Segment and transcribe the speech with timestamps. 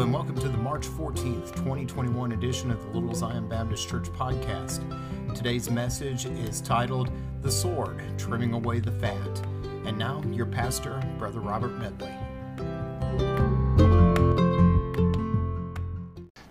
[0.00, 4.82] And welcome to the March 14th, 2021 edition of the Little Zion Baptist Church podcast.
[5.34, 7.10] Today's message is titled
[7.42, 9.46] The Sword Trimming Away the Fat.
[9.84, 12.14] And now, your pastor, Brother Robert Medley.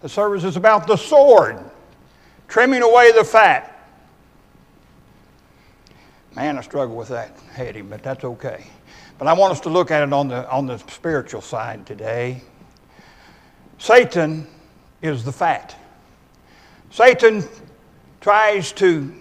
[0.02, 1.58] The service is about the sword,
[2.48, 3.84] trimming away the fat.
[6.36, 8.68] Man, I struggle with that heading, but that's okay.
[9.18, 12.44] But I want us to look at it on the, on the spiritual side today.
[13.80, 14.46] Satan
[15.02, 15.76] is the fat.
[16.92, 17.44] Satan
[18.22, 19.12] tries to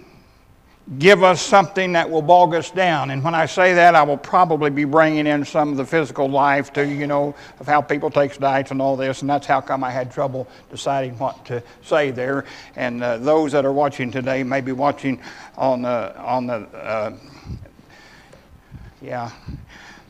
[0.99, 3.11] give us something that will bog us down.
[3.11, 6.29] And when I say that, I will probably be bringing in some of the physical
[6.29, 9.21] life to, you know, of how people take diets and all this.
[9.21, 12.45] And that's how come I had trouble deciding what to say there.
[12.75, 15.21] And uh, those that are watching today may be watching
[15.57, 17.13] on, the, on the, uh,
[19.03, 19.31] yeah,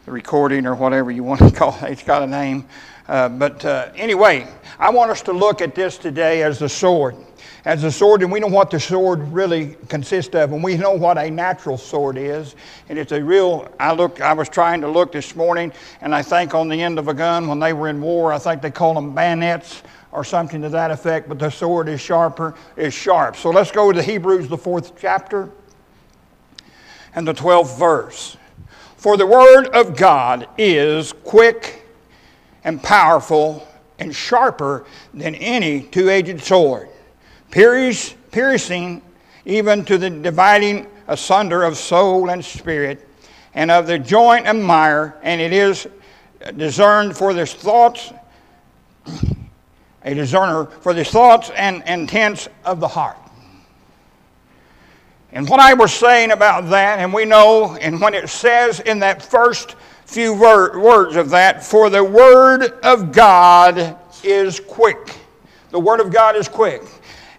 [0.06, 1.90] the recording or whatever you want to call it.
[1.90, 2.66] It's got a name.
[3.08, 4.46] Uh, but uh, anyway,
[4.78, 7.16] I want us to look at this today as the sword.
[7.64, 10.92] As the sword, and we know what the sword really consists of, and we know
[10.92, 12.54] what a natural sword is.
[12.88, 13.70] And it's a real.
[13.80, 14.20] I look.
[14.20, 17.14] I was trying to look this morning, and I think on the end of a
[17.14, 20.68] gun when they were in war, I think they call them bayonets or something to
[20.70, 21.28] that effect.
[21.28, 22.54] But the sword is sharper.
[22.76, 23.36] Is sharp.
[23.36, 25.50] So let's go to Hebrews, the fourth chapter,
[27.14, 28.36] and the twelfth verse.
[28.96, 31.77] For the word of God is quick
[32.68, 33.66] and powerful
[33.98, 36.86] and sharper than any two edged sword,
[37.50, 39.00] piercing
[39.46, 43.08] even to the dividing asunder of soul and spirit,
[43.54, 45.88] and of the joint and mire, and it is
[46.58, 48.12] discerned for the thoughts,
[50.04, 53.16] a discerner for the thoughts and intents of the heart.
[55.32, 58.98] And what I was saying about that, and we know, and when it says in
[58.98, 59.74] that first
[60.08, 65.14] few words of that, for the word of God is quick.
[65.70, 66.82] The word of God is quick.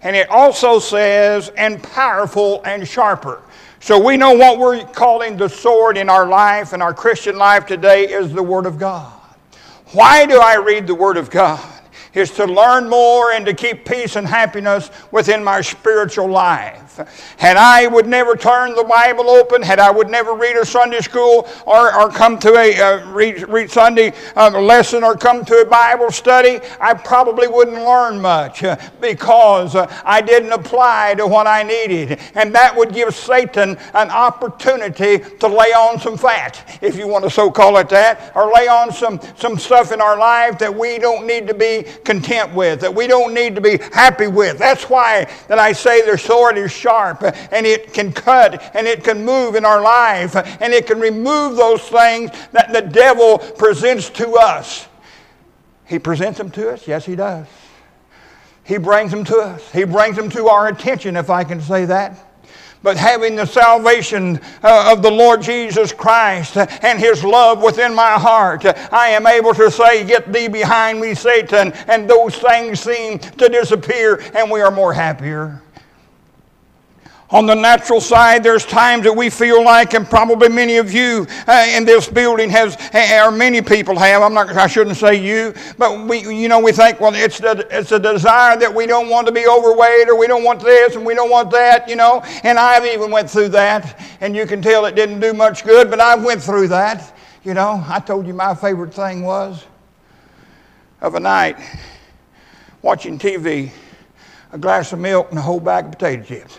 [0.03, 3.41] And it also says, and powerful and sharper.
[3.79, 7.65] So we know what we're calling the sword in our life, and our Christian life
[7.65, 9.11] today, is the Word of God.
[9.93, 11.78] Why do I read the Word of God?
[12.13, 16.89] Is to learn more and to keep peace and happiness within my spiritual life.
[17.37, 20.99] Had I would never turn the Bible open, had I would never read a Sunday
[20.99, 25.61] school or, or come to a uh, read, read, Sunday uh, lesson or come to
[25.61, 31.27] a Bible study, I probably wouldn't learn much uh, because uh, I didn't apply to
[31.27, 32.19] what I needed.
[32.35, 37.23] And that would give Satan an opportunity to lay on some fat, if you want
[37.23, 40.73] to so call it that, or lay on some, some stuff in our life that
[40.73, 44.57] we don't need to be content with, that we don't need to be happy with.
[44.57, 48.87] That's why that I say the sword is sharp uh, and it can cut and
[48.87, 52.81] it can move in our life uh, and it can remove those things that the
[52.81, 54.87] devil presents to us.
[55.85, 56.87] He presents them to us?
[56.87, 57.47] Yes, he does.
[58.63, 59.71] He brings them to us.
[59.71, 62.28] He brings them to our attention, if I can say that
[62.81, 68.13] but having the salvation uh, of the Lord Jesus Christ and His love within my
[68.13, 73.19] heart, I am able to say, Get thee behind me, Satan, and those things seem
[73.19, 75.61] to disappear, and we are more happier.
[77.31, 81.27] On the natural side, there's times that we feel like, and probably many of you
[81.45, 82.75] uh, in this building has,
[83.23, 84.23] or many people have.
[84.23, 84.49] I'm not.
[84.49, 87.99] I shouldn't say you, but we, you know, we think, well, it's the, it's a
[87.99, 91.13] desire that we don't want to be overweight, or we don't want this, and we
[91.13, 92.23] don't want that, you know.
[92.41, 95.91] And I've even went through that, and you can tell it didn't do much good,
[95.91, 97.15] but I went through that.
[97.43, 99.65] You know, I told you my favorite thing was
[100.99, 101.57] of a night
[102.81, 103.69] watching TV,
[104.51, 106.57] a glass of milk and a whole bag of potato chips.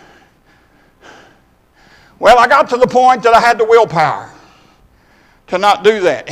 [2.20, 4.31] Well, I got to the point that I had the willpower
[5.47, 6.28] to not do that.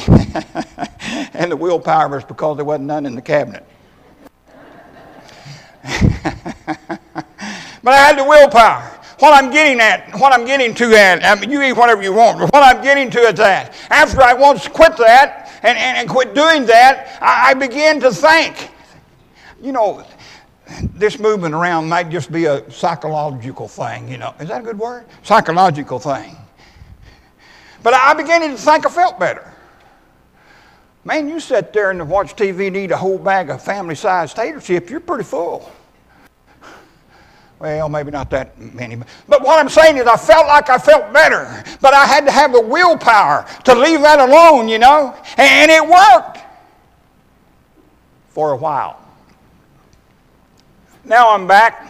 [1.35, 3.67] and the willpower was because there wasn't none in the cabinet.
[5.83, 5.95] but
[7.87, 8.83] I had the willpower.
[9.19, 12.13] What I'm getting at, what I'm getting to at, I mean, you eat whatever you
[12.13, 15.99] want, but what I'm getting to at that, after I once quit that and, and,
[15.99, 18.71] and quit doing that, I, I began to think,
[19.63, 20.05] you know,
[20.95, 24.35] this movement around might just be a psychological thing, you know.
[24.41, 25.07] Is that a good word?
[25.23, 26.37] Psychological thing.
[27.83, 29.53] But I began to think I felt better.
[31.05, 34.37] Man, you sit there and watch TV and eat a whole bag of family sized
[34.37, 35.73] tater chips, you're pretty full.
[37.59, 38.97] Well, maybe not that many.
[39.27, 41.65] But what I'm saying is, I felt like I felt better.
[41.81, 45.17] But I had to have the willpower to leave that alone, you know.
[45.37, 46.39] And it worked
[48.29, 49.08] for a while.
[51.09, 51.89] Now I'm back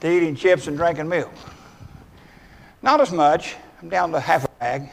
[0.00, 1.30] to eating chips and drinking milk.
[2.80, 3.54] Not as much.
[3.82, 4.88] I'm down to half a bag.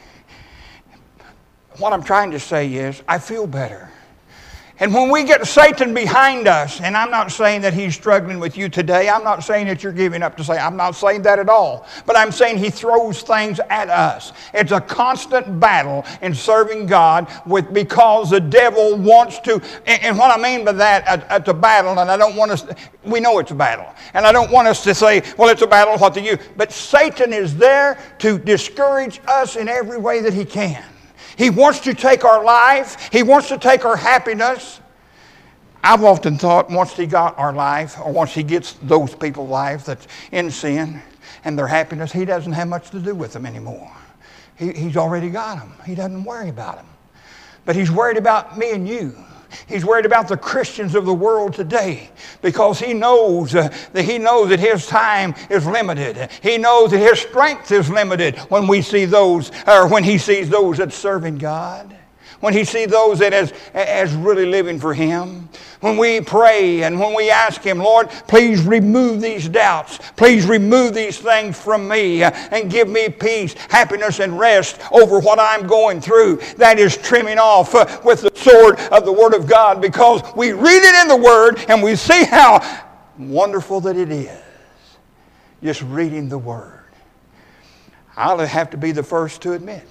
[1.78, 3.90] What I'm trying to say is, I feel better.
[4.78, 8.56] And when we get Satan behind us, and I'm not saying that he's struggling with
[8.56, 11.38] you today, I'm not saying that you're giving up to say, I'm not saying that
[11.38, 11.86] at all.
[12.06, 14.32] But I'm saying he throws things at us.
[14.54, 19.60] It's a constant battle in serving God with because the devil wants to.
[19.86, 22.64] And, and what I mean by that, it's a battle, and I don't want us,
[23.04, 23.92] we know it's a battle.
[24.14, 26.38] And I don't want us to say, well, it's a battle, what do you?
[26.56, 30.82] But Satan is there to discourage us in every way that he can.
[31.36, 34.80] He wants to take our life, He wants to take our happiness.
[35.84, 39.84] I've often thought once He got our life, or once He gets those people's life
[39.84, 41.02] that's in sin
[41.44, 43.90] and their happiness, He doesn't have much to do with them anymore.
[44.56, 46.86] He, he's already got them, He doesn't worry about them.
[47.64, 49.14] But He's worried about me and you.
[49.66, 52.10] He's worried about the Christians of the world today
[52.40, 56.30] because he knows uh, that he knows that his time is limited.
[56.42, 60.48] He knows that his strength is limited when we see those or when he sees
[60.48, 61.96] those that serving God
[62.42, 65.48] when he sees those that is, as really living for him.
[65.78, 70.00] When we pray and when we ask him, Lord, please remove these doubts.
[70.16, 75.38] Please remove these things from me and give me peace, happiness, and rest over what
[75.38, 76.40] I'm going through.
[76.56, 80.50] That is trimming off uh, with the sword of the Word of God because we
[80.50, 82.60] read it in the Word and we see how
[83.18, 84.42] wonderful that it is.
[85.62, 86.80] Just reading the Word.
[88.16, 89.88] I'll have to be the first to admit,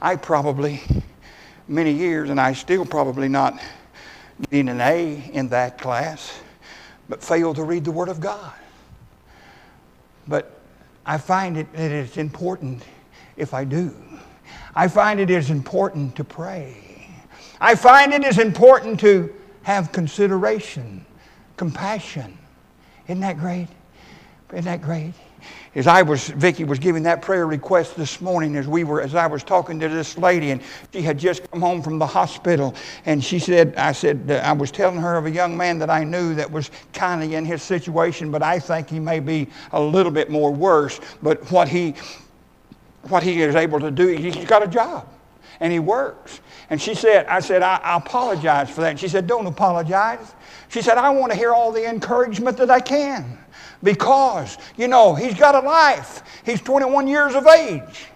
[0.00, 0.80] I probably
[1.68, 3.60] many years, and I still probably not
[4.50, 6.40] getting an A in that class,
[7.08, 8.52] but failed to read the Word of God.
[10.28, 10.60] But
[11.04, 12.82] I find it that it's important
[13.36, 13.94] if I do.
[14.74, 17.08] I find it is important to pray.
[17.60, 21.04] I find it is important to have consideration,
[21.56, 22.36] compassion.
[23.08, 23.68] Isn't that great?
[24.52, 25.14] Isn't that great?
[25.76, 29.14] As I was, Vicki was giving that prayer request this morning as we were, as
[29.14, 32.74] I was talking to this lady, and she had just come home from the hospital,
[33.04, 36.02] and she said, I said, I was telling her of a young man that I
[36.02, 39.80] knew that was kind of in his situation, but I think he may be a
[39.80, 40.98] little bit more worse.
[41.22, 41.94] But what he,
[43.08, 45.06] what he is able to do, he's got a job,
[45.60, 46.40] and he works.
[46.70, 48.90] And she said, I said, I, I apologize for that.
[48.92, 50.34] And she said, Don't apologize.
[50.68, 53.38] She said, I want to hear all the encouragement that I can
[53.82, 56.22] because, you know, he's got a life.
[56.44, 58.06] He's 21 years of age.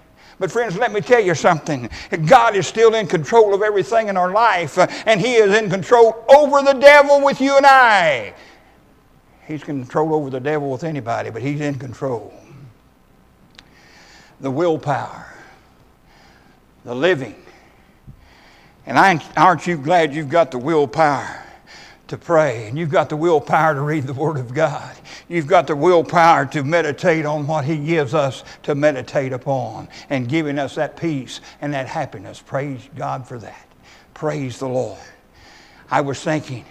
[0.40, 1.90] But, friends, let me tell you something.
[2.26, 5.68] God is still in control of everything in our life, uh, and He is in
[5.68, 8.32] control over the devil with you and I.
[9.46, 12.32] He's in control over the devil with anybody, but He's in control.
[14.40, 15.34] The willpower,
[16.86, 17.36] the living.
[18.86, 21.39] And aren't you glad you've got the willpower?
[22.10, 24.94] To pray, and you've got the willpower to read the Word of God.
[25.28, 30.28] You've got the willpower to meditate on what He gives us to meditate upon and
[30.28, 32.42] giving us that peace and that happiness.
[32.44, 33.66] Praise God for that.
[34.12, 34.98] Praise the Lord.
[35.90, 36.64] I was thinking,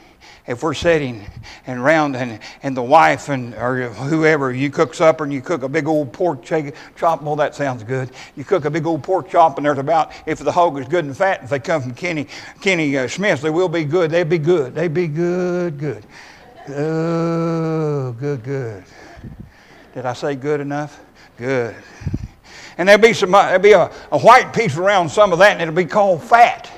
[0.49, 1.23] if we're sitting
[1.67, 5.61] and round and, and the wife and or whoever you cook supper and you cook
[5.61, 8.09] a big old pork chop well that sounds good.
[8.35, 11.05] You cook a big old pork chop and there's about if the hog is good
[11.05, 12.27] and fat if they come from kenny
[12.61, 14.09] kenny uh, smith they will be good.
[14.09, 14.73] They'd be good.
[14.73, 16.03] They'd be good good.
[16.69, 18.83] Oh good good.
[19.93, 20.99] Did i say good enough?
[21.37, 21.75] Good.
[22.79, 25.53] And there'll be some uh, there'll be a, a white piece around some of that
[25.53, 26.71] and it'll be called fat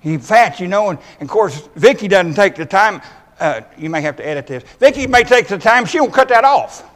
[0.00, 3.02] he fats, you know, and, and of course, Vicky doesn't take the time.
[3.40, 4.62] Uh, you may have to edit this.
[4.78, 5.84] Vicky may take the time.
[5.84, 6.88] She won't cut that off.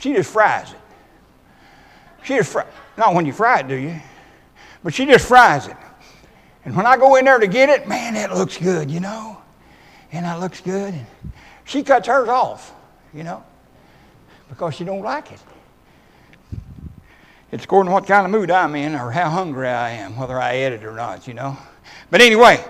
[0.00, 0.78] She just fries it.
[2.22, 4.00] She just fry, not when you fry it, do you?
[4.82, 5.76] But she just fries it.
[6.64, 9.40] And when I go in there to get it, man, it looks good, you know.
[10.12, 10.94] And that looks good.
[10.94, 11.06] And
[11.64, 12.74] she cuts hers off,
[13.14, 13.44] you know,
[14.48, 15.40] because she don't like it.
[17.52, 20.40] It's according to what kind of mood I'm in or how hungry I am, whether
[20.40, 21.56] I eat it or not, you know.
[22.10, 22.64] But anyway,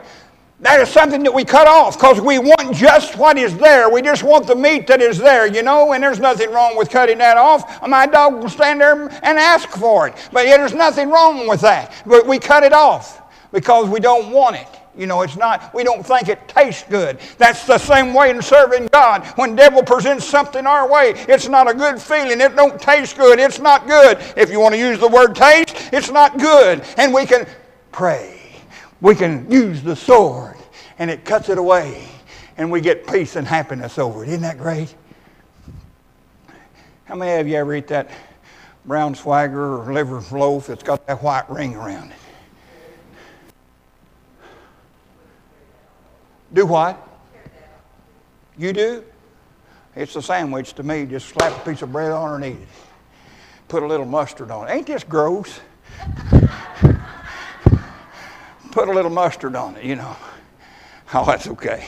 [0.60, 3.90] that is something that we cut off because we want just what is there.
[3.90, 6.88] We just want the meat that is there, you know, and there's nothing wrong with
[6.88, 7.86] cutting that off.
[7.86, 10.14] My dog will stand there and ask for it.
[10.32, 11.92] But there's nothing wrong with that.
[12.06, 14.66] But we cut it off because we don't want it.
[14.96, 17.18] You know, it's not, we don't think it tastes good.
[17.36, 19.26] That's the same way in serving God.
[19.36, 22.40] When devil presents something our way, it's not a good feeling.
[22.40, 23.38] It don't taste good.
[23.38, 24.18] It's not good.
[24.38, 26.82] If you want to use the word taste, it's not good.
[26.96, 27.46] And we can
[27.92, 28.36] pray
[29.00, 30.56] we can use the sword
[30.98, 32.08] and it cuts it away
[32.56, 34.28] and we get peace and happiness over it.
[34.28, 34.94] Isn't that great?
[37.04, 38.10] How many of you ever eat that
[38.88, 42.16] braunschweiger or liver loaf that's got that white ring around it?
[46.52, 47.02] Do what?
[48.56, 49.04] You do?
[49.94, 51.04] It's a sandwich to me.
[51.06, 52.68] Just slap a piece of bread on it and eat it.
[53.68, 54.72] Put a little mustard on it.
[54.72, 55.60] Ain't this gross?
[58.76, 60.16] put a little mustard on it, you know.
[61.14, 61.86] Oh, that's okay.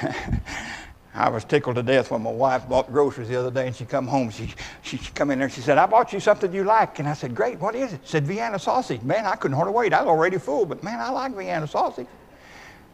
[1.14, 3.84] I was tickled to death when my wife bought groceries the other day and she
[3.84, 4.30] come home.
[4.30, 7.00] She, she come in there and she said, I bought you something you like.
[7.00, 8.00] And I said, great, what is it?
[8.04, 9.02] She said, Vienna sausage.
[9.02, 9.92] Man, I couldn't hardly wait.
[9.92, 12.06] I was already full, but man, I like Vienna sausage.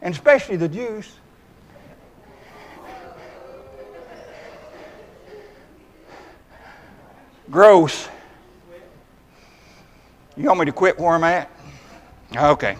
[0.01, 1.15] And especially the juice.
[7.51, 8.09] Gross.
[10.35, 11.51] You want me to quit where I'm at?
[12.35, 12.77] Okay.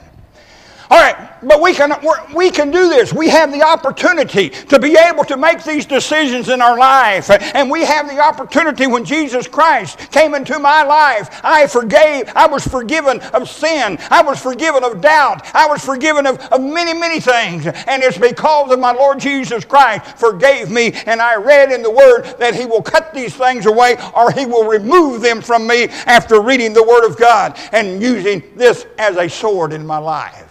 [0.92, 1.94] All right, but we can,
[2.36, 3.14] we can do this.
[3.14, 7.30] We have the opportunity to be able to make these decisions in our life.
[7.30, 11.40] And we have the opportunity when Jesus Christ came into my life.
[11.46, 14.00] I forgave, I was forgiven of sin.
[14.10, 15.50] I was forgiven of doubt.
[15.56, 17.68] I was forgiven of, of many, many things.
[17.68, 20.92] And it's because of my Lord Jesus Christ forgave me.
[21.06, 24.46] And I read in the Word that He will cut these things away or He
[24.46, 29.16] will remove them from me after reading the Word of God and using this as
[29.16, 30.51] a sword in my life.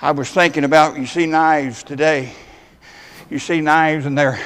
[0.00, 2.32] I was thinking about, you see knives today.
[3.30, 4.38] You see knives and they're,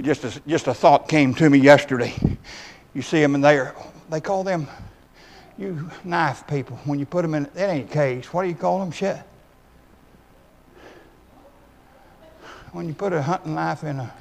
[0.00, 2.14] just a, just a thought came to me yesterday.
[2.94, 3.74] You see them and they're,
[4.08, 4.68] they call them,
[5.58, 8.32] you knife people, when you put them in, that ain't a case.
[8.32, 9.18] What do you call them, shit?
[12.70, 14.14] When you put a hunting knife in a,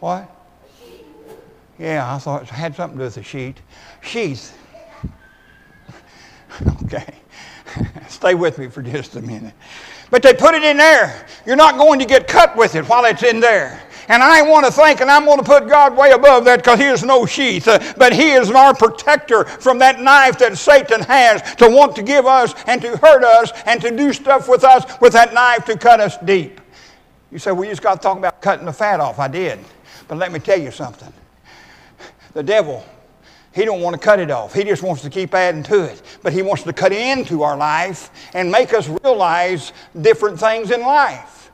[0.00, 0.34] what?
[1.78, 3.60] Yeah, I thought it had something to do with a sheet.
[4.00, 4.56] Sheath.
[6.84, 7.14] okay.
[8.08, 9.54] Stay with me for just a minute.
[10.10, 11.26] But they put it in there.
[11.44, 13.82] You're not going to get cut with it while it's in there.
[14.08, 16.78] And I want to think, and I'm going to put God way above that because
[16.78, 17.68] He is no sheath.
[17.68, 22.02] Uh, but He is our protector from that knife that Satan has to want to
[22.02, 25.66] give us and to hurt us and to do stuff with us with that knife
[25.66, 26.60] to cut us deep.
[27.30, 29.18] You say, well, you just got to talk about cutting the fat off.
[29.18, 29.58] I did.
[30.06, 31.12] But let me tell you something.
[32.32, 32.82] The devil
[33.58, 34.54] he don't want to cut it off.
[34.54, 36.00] He just wants to keep adding to it.
[36.22, 40.80] But he wants to cut into our life and make us realize different things in
[40.80, 41.50] life.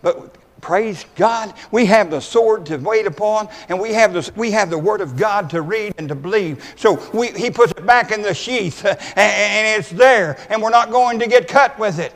[0.00, 4.50] But praise God, we have the sword to wait upon, and we have the, we
[4.52, 6.72] have the Word of God to read and to believe.
[6.76, 10.62] So we, he puts it back in the sheath, uh, and, and it's there, and
[10.62, 12.14] we're not going to get cut with it.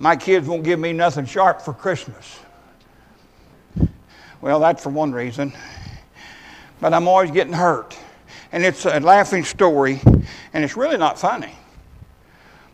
[0.00, 2.40] My kids won't give me nothing sharp for Christmas.
[4.40, 5.52] Well, that's for one reason
[6.80, 7.98] but I'm always getting hurt.
[8.52, 10.00] And it's a laughing story,
[10.52, 11.52] and it's really not funny.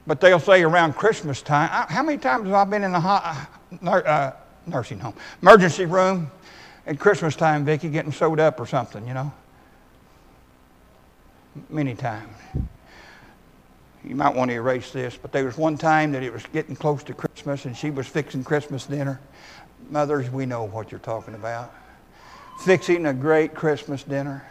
[0.06, 3.48] But they'll say around Christmas time, how many times have I been in a
[3.88, 4.32] uh,
[4.66, 6.30] nursing home, emergency room
[6.86, 9.32] at Christmas time, Vicki, getting sewed up or something, you know?
[11.70, 12.36] Many times.
[14.04, 16.76] You might want to erase this, but there was one time that it was getting
[16.76, 19.18] close to Christmas and she was fixing Christmas dinner.
[19.88, 21.72] Mothers, we know what you're talking about
[22.58, 24.44] fixing a great Christmas dinner.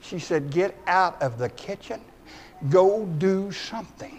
[0.00, 2.00] She said, Get out of the kitchen,
[2.68, 4.18] go do something.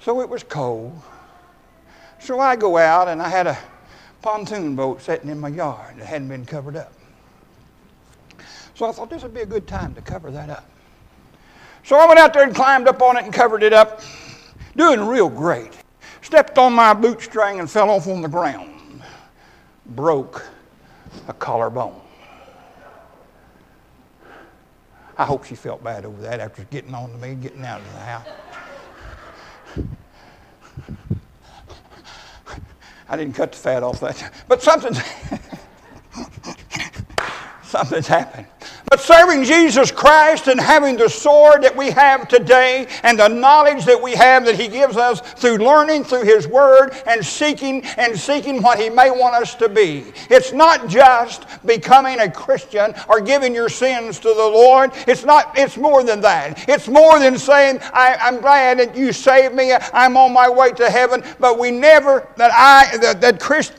[0.00, 1.00] So it was cold.
[2.18, 3.58] So I go out and I had a
[4.22, 6.92] pontoon boat sitting in my yard that hadn't been covered up.
[8.74, 10.68] So I thought this would be a good time to cover that up.
[11.84, 14.02] So I went out there and climbed up on it and covered it up,
[14.76, 15.72] doing real great.
[16.22, 19.02] Stepped on my bootstring and fell off on the ground.
[19.86, 20.46] Broke
[21.28, 22.00] a collarbone.
[25.16, 27.92] I hope she felt bad over that after getting on to me, getting out of
[27.92, 28.26] the house.
[33.08, 34.98] I didn't cut the fat off that, but something's
[37.64, 38.46] something's happened.
[38.88, 43.84] But serving Jesus Christ and having the sword that we have today and the knowledge
[43.84, 48.18] that we have that He gives us through learning through His Word and seeking and
[48.18, 50.04] seeking what He may want us to be.
[50.28, 54.90] It's not just becoming a Christian or giving your sins to the Lord.
[55.06, 56.68] It's not, it's more than that.
[56.68, 60.72] It's more than saying, I, am glad that you saved me, I'm on my way
[60.72, 61.22] to heaven.
[61.38, 63.72] But we never, that I, that, that Christ,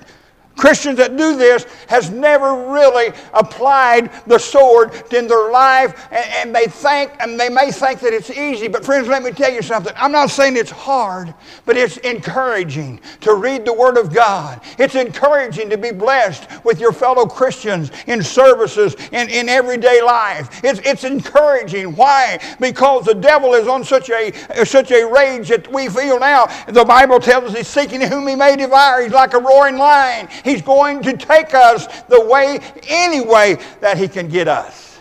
[0.58, 6.56] Christians that do this has never really applied the sword in their life and, and,
[6.56, 9.62] they think and they may think that it's easy but friends let me tell you
[9.62, 9.94] something.
[9.96, 11.34] I'm not saying it's hard
[11.66, 14.62] but it's encouraging to read the word of god.
[14.78, 20.64] It's encouraging to be blessed with your fellow christians in services in, in everyday life.
[20.64, 21.96] It's, it's encouraging.
[21.96, 22.40] Why?
[22.60, 24.32] Because the devil is on such a
[24.66, 26.48] such a rage that we feel now.
[26.68, 29.02] The bible tells us he's seeking whom he may devour.
[29.02, 33.98] He's like a roaring lion He's going to take us the way, any way that
[33.98, 35.00] He can get us.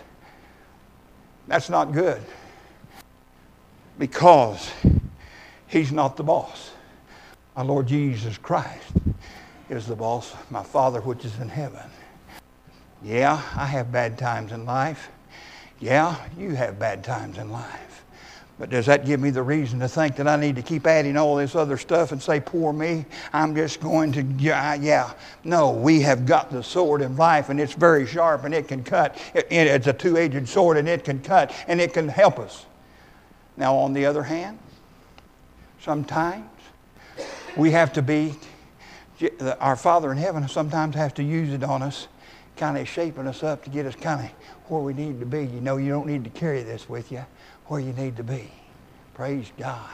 [1.46, 2.22] That's not good
[3.98, 4.70] because
[5.66, 6.70] He's not the boss.
[7.56, 8.92] My Lord Jesus Christ
[9.68, 11.88] is the boss, my Father which is in heaven.
[13.02, 15.08] Yeah, I have bad times in life.
[15.78, 17.89] Yeah, you have bad times in life.
[18.60, 21.16] But does that give me the reason to think that I need to keep adding
[21.16, 23.06] all this other stuff and say, poor me?
[23.32, 25.14] I'm just going to, yeah, yeah.
[25.44, 28.84] No, we have got the sword in life and it's very sharp and it can
[28.84, 29.16] cut.
[29.32, 32.66] It, it's a two edged sword and it can cut and it can help us.
[33.56, 34.58] Now, on the other hand,
[35.80, 36.50] sometimes
[37.56, 38.34] we have to be,
[39.58, 42.08] our Father in heaven sometimes has to use it on us,
[42.58, 44.30] kind of shaping us up to get us kind of
[44.70, 45.46] where we need to be.
[45.46, 47.24] You know, you don't need to carry this with you
[47.70, 48.50] where you need to be.
[49.14, 49.88] Praise God.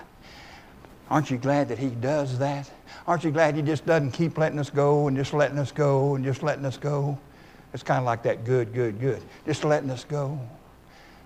[1.10, 2.70] Aren't you glad that He does that?
[3.06, 6.14] Aren't you glad He just doesn't keep letting us go and just letting us go
[6.14, 7.18] and just letting us go?
[7.74, 9.22] It's kind of like that good, good, good.
[9.44, 10.40] Just letting us go.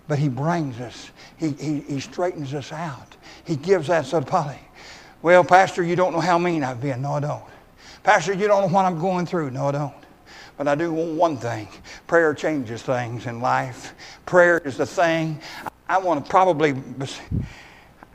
[0.09, 3.17] But He brings us, He, he, he straightens us out.
[3.45, 4.59] He gives sort of poly.
[5.23, 7.03] Well, Pastor, you don't know how mean I've been.
[7.03, 7.45] No, I don't.
[8.03, 9.53] Pastor, you don't know what I'm going through.
[9.53, 9.95] No, I don't.
[10.57, 11.69] But I do want one thing.
[12.09, 13.95] Prayer changes things in life.
[14.27, 15.41] Prayer is the thing.
[15.91, 16.77] I want to probably,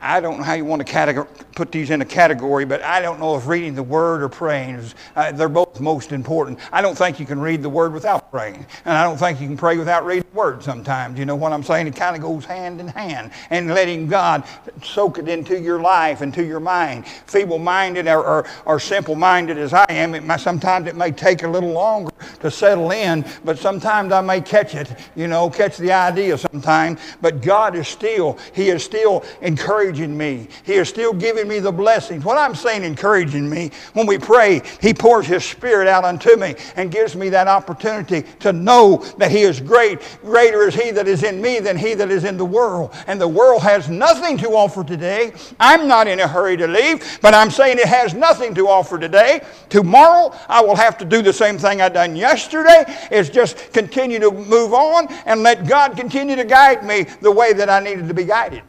[0.00, 3.02] I don't know how you want to categor- put these in a category, but I
[3.02, 6.58] don't know if reading the Word or praying is, uh, they're both most important.
[6.72, 9.46] I don't think you can read the Word without praying, and I don't think you
[9.46, 11.18] can pray without reading Word sometimes.
[11.18, 11.86] You know what I'm saying?
[11.86, 14.44] It kind of goes hand in hand, and letting God
[14.82, 17.06] soak it into your life, into your mind.
[17.06, 21.10] Feeble minded or, or, or simple minded as I am, it might, sometimes it may
[21.10, 25.48] take a little longer to settle in, but sometimes I may catch it, you know,
[25.48, 27.00] catch the idea sometimes.
[27.20, 30.48] But God is still, He is still encouraging me.
[30.64, 32.24] He is still giving me the blessings.
[32.24, 36.54] What I'm saying, encouraging me, when we pray, He pours His Spirit out unto me
[36.76, 40.02] and gives me that opportunity to know that He is great.
[40.26, 42.92] Greater is He that is in me than He that is in the world.
[43.06, 45.32] And the world has nothing to offer today.
[45.60, 48.98] I'm not in a hurry to leave, but I'm saying it has nothing to offer
[48.98, 49.42] today.
[49.68, 54.18] Tomorrow, I will have to do the same thing I done yesterday is just continue
[54.18, 58.08] to move on and let God continue to guide me the way that I needed
[58.08, 58.62] to be guided.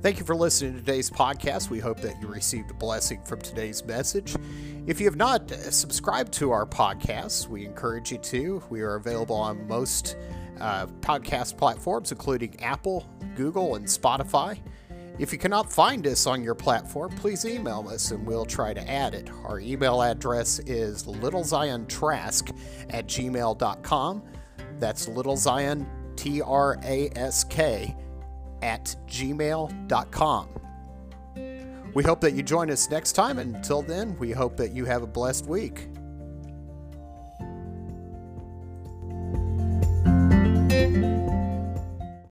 [0.00, 1.70] Thank you for listening to today's podcast.
[1.70, 4.36] We hope that you received a blessing from today's message.
[4.86, 8.62] If you have not subscribed to our podcast, we encourage you to.
[8.70, 10.16] We are available on most
[10.60, 14.60] uh, podcast platforms, including Apple, Google, and Spotify.
[15.18, 18.88] If you cannot find us on your platform, please email us and we'll try to
[18.88, 19.28] add it.
[19.42, 22.56] Our email address is littleziontrask
[22.90, 24.22] at gmail.com.
[24.78, 27.96] That's littlezion, T R A S K,
[28.62, 30.48] at gmail.com.
[31.94, 33.38] We hope that you join us next time.
[33.38, 35.88] Until then, we hope that you have a blessed week.